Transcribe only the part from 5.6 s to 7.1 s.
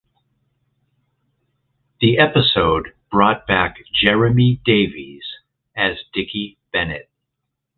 as Dickie Bennett.